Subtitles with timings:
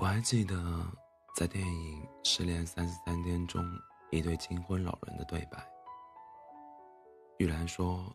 [0.00, 0.54] 我还记得
[1.34, 3.60] 在电影《失恋三十三天》中，
[4.12, 5.58] 一对金婚老人的对白。
[7.38, 8.14] 玉兰说：“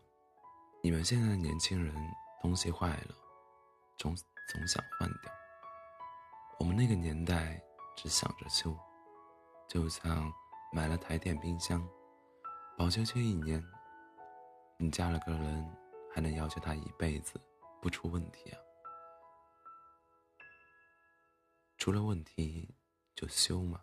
[0.82, 1.94] 你们现在的年轻人
[2.40, 3.14] 东西坏了，
[3.98, 4.16] 总
[4.50, 5.30] 总想换掉。
[6.58, 7.62] 我们那个年代
[7.94, 8.74] 只想着修，
[9.68, 10.32] 就像
[10.72, 11.86] 买了台电冰箱，
[12.78, 13.62] 保修期一年，
[14.78, 15.70] 你嫁了个人，
[16.14, 17.38] 还能要求他一辈子
[17.82, 18.58] 不出问题啊？”
[21.84, 22.66] 出了问题
[23.14, 23.78] 就修嘛？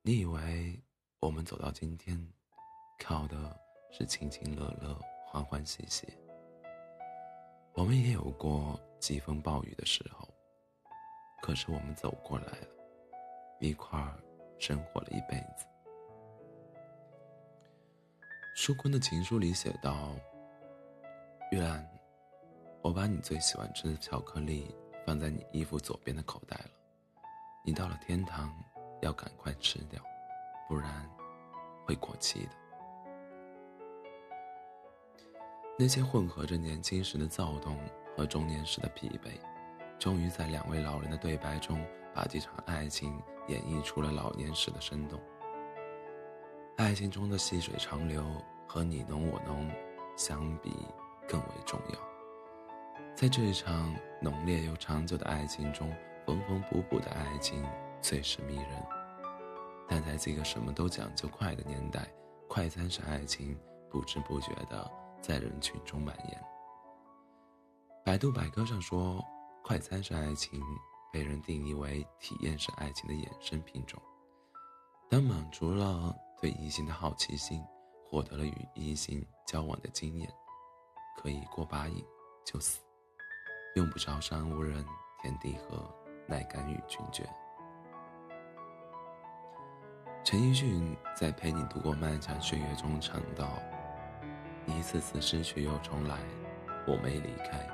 [0.00, 0.82] 你以为
[1.20, 2.18] 我们走到今天，
[2.98, 3.54] 靠的
[3.92, 6.08] 是亲亲乐乐、欢欢喜喜？
[7.74, 10.26] 我们也有过疾风暴雨的时候，
[11.42, 12.68] 可是我们走过来了，
[13.60, 14.18] 一块儿
[14.58, 15.66] 生活了一辈子。
[18.54, 20.16] 舒坤的情书里写道
[21.52, 21.86] ：“玉兰，
[22.80, 24.74] 我把你最喜欢吃的巧克力
[25.04, 26.70] 放在你衣服左边的口袋了。”
[27.66, 28.54] 你到了天堂，
[29.02, 30.00] 要赶快吃掉，
[30.68, 31.04] 不然
[31.84, 32.50] 会过期的。
[35.76, 37.76] 那些混合着年轻时的躁动
[38.16, 39.32] 和中年时的疲惫，
[39.98, 45.20] 终于在两位老人的对白中，把这场爱情演绎出了老年时的生动。
[46.76, 48.24] 爱情中的细水长流
[48.68, 49.68] 和你侬我侬
[50.16, 50.72] 相比
[51.26, 51.98] 更为重要。
[53.16, 53.92] 在这一场
[54.22, 55.92] 浓烈又长久的爱情中。
[56.26, 57.64] 缝缝补补的爱情
[58.02, 58.84] 最是迷人，
[59.86, 62.12] 但在这个什么都讲究快的年代，
[62.48, 63.56] 快餐式爱情
[63.88, 64.90] 不知不觉的
[65.22, 66.44] 在人群中蔓延。
[68.04, 69.24] 百度百科上说，
[69.62, 70.60] 快餐式爱情
[71.12, 74.02] 被人定义为体验式爱情的衍生品种。
[75.08, 77.62] 当满足了对异性的好奇心，
[78.10, 80.28] 获得了与异性交往的经验，
[81.16, 82.04] 可以过把瘾
[82.44, 82.80] 就死，
[83.76, 84.84] 用不着山无人，
[85.22, 85.88] 天地合。
[86.26, 87.24] 乃敢与君绝。
[90.24, 93.48] 陈奕迅在《陪你度过漫长岁月》中唱道
[94.66, 96.18] ：“一次次失去又重来，
[96.86, 97.64] 我没离开。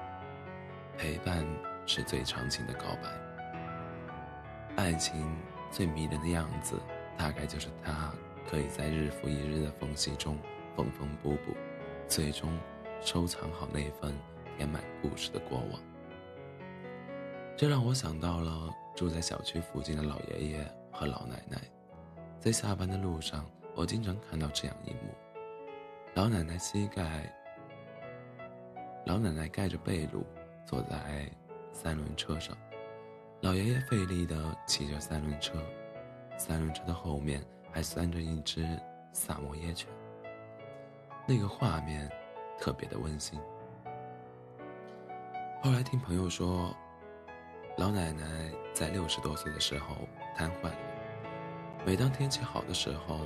[0.99, 1.47] 陪伴
[1.87, 3.09] 是最长情的告白。
[4.77, 5.35] 爱情
[5.71, 6.79] 最迷人的样子，
[7.17, 8.13] 大概就是它
[8.47, 10.37] 可以在日复一日的缝隙中
[10.77, 11.57] 缝缝补补，
[12.07, 12.59] 最终
[13.01, 14.15] 收藏好那份
[14.59, 15.81] 填满故事的过往。”
[17.55, 21.59] 这让我想到了住在小区附近的老爷爷和老奶奶，
[22.41, 23.47] 在下班的路上，
[23.77, 25.15] 我经常看到这样一幕：
[26.15, 27.33] 老奶奶膝盖，
[29.07, 30.25] 老奶奶盖着被褥
[30.67, 31.31] 坐在
[31.73, 32.57] 三轮车上，
[33.43, 34.35] 老爷爷费力地
[34.67, 35.63] 骑着三轮车，
[36.37, 38.67] 三轮车的后面还拴着一只
[39.13, 39.89] 萨摩耶犬。
[41.29, 42.11] 那个画面
[42.59, 43.39] 特别的温馨。
[45.63, 46.75] 后来听朋友说。
[47.79, 48.25] 老奶奶
[48.75, 49.97] 在六十多岁的时候
[50.37, 50.71] 瘫痪。
[51.87, 53.21] 每当天气好的时候，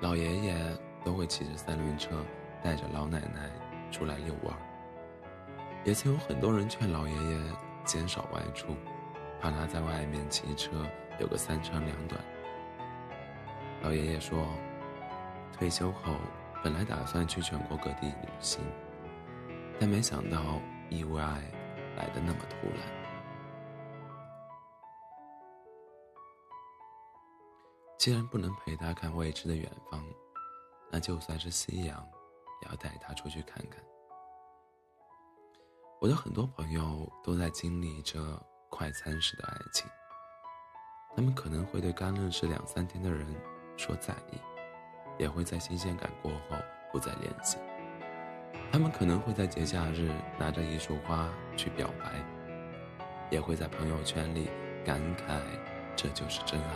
[0.00, 0.54] 老爷爷
[1.04, 2.24] 都会骑着三轮车
[2.62, 3.50] 带着老奶奶
[3.90, 4.56] 出来遛弯。
[5.84, 7.40] 也曾有很多人劝老爷爷
[7.84, 8.76] 减少外出，
[9.40, 10.70] 怕他在外面骑车
[11.18, 12.20] 有个三长两短。
[13.82, 14.46] 老爷爷说，
[15.52, 16.14] 退休后
[16.62, 18.60] 本来打算去全国各地旅行。
[19.78, 20.60] 但没想到
[20.90, 21.20] 意外
[21.96, 22.78] 来的那么突然。
[27.98, 30.02] 既然不能陪他看未知的远方，
[30.90, 32.08] 那就算是夕阳，
[32.62, 33.82] 也要带他出去看看。
[36.00, 39.88] 我的很多朋友都在经历着快餐式的爱情，
[41.16, 43.26] 他们可能会对刚认识两三天的人
[43.76, 44.38] 说在意，
[45.18, 46.56] 也会在新鲜感过后
[46.92, 47.56] 不再联系。
[48.76, 52.12] 他们可能会在节假日拿着一束花去表白，
[53.30, 54.50] 也会在朋友圈里
[54.84, 55.40] 感慨
[55.96, 56.68] 这就是真爱。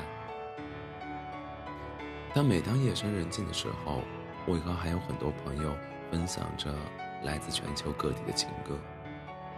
[2.33, 4.01] 但每当夜深人静的时候，
[4.47, 5.77] 为何还有很多朋友
[6.11, 6.75] 分享着
[7.23, 8.79] 来自全球各地的情歌，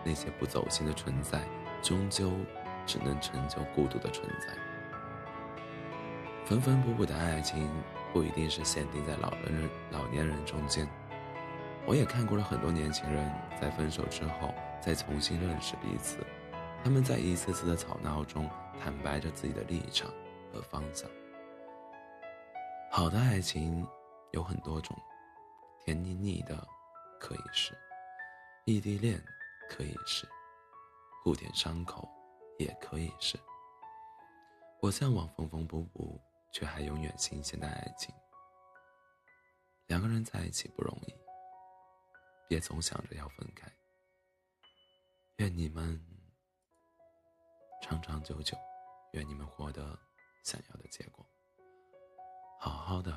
[0.02, 1.44] 那些不走心的存在，
[1.80, 2.32] 终究
[2.84, 4.48] 只能成就孤独的存在。
[6.44, 7.70] 缝缝补补的爱情
[8.12, 10.88] 不一定是限定在老人、老年人中间。
[11.84, 13.30] 我也看过了很多年轻人
[13.60, 16.18] 在分手之后再重新认识彼此，
[16.82, 18.48] 他们在一次次的吵闹中
[18.80, 20.08] 坦白着自己的立场
[20.52, 21.10] 和方向。
[22.90, 23.86] 好的爱情
[24.32, 24.96] 有很多种，
[25.84, 26.66] 甜腻腻的
[27.18, 27.76] 可以是，
[28.64, 29.20] 异地恋
[29.68, 30.26] 可以是，
[31.24, 32.08] 互舔伤口
[32.58, 33.38] 也可以是。
[34.80, 36.20] 我向往缝缝补补
[36.52, 38.14] 却还永远新鲜的爱情。
[39.86, 41.21] 两个人在一起不容易。
[42.52, 43.66] 别总想着要分开，
[45.36, 45.98] 愿你们
[47.80, 48.54] 长长久久，
[49.14, 49.98] 愿你们获得
[50.44, 51.26] 想要的结果。
[52.60, 53.10] 好好的